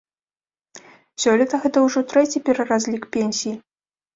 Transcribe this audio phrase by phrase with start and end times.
[1.25, 3.55] Сёлета гэта ўжо трэці пераразлік пенсій.